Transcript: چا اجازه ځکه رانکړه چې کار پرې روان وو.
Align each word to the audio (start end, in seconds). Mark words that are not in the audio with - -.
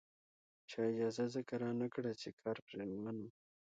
چا 0.69 0.79
اجازه 0.91 1.25
ځکه 1.35 1.53
رانکړه 1.63 2.11
چې 2.21 2.29
کار 2.41 2.57
پرې 2.65 2.77
روان 2.93 3.15
وو. 3.21 3.29